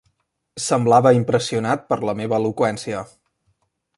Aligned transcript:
Semblava 0.67 1.11
impressionat 1.17 1.85
per 1.93 1.99
la 2.11 2.17
meva 2.21 2.41
eloqüència. 2.43 3.05